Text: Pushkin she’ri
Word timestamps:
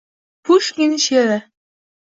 Pushkin 0.43 0.97
she’ri 1.05 1.37